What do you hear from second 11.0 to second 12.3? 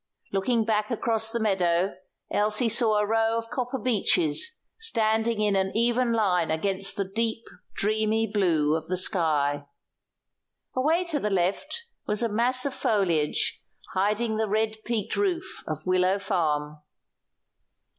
to the left was a